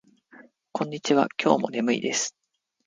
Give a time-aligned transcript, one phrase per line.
[0.71, 1.27] こんにちは。
[1.39, 2.35] 今日も眠いです。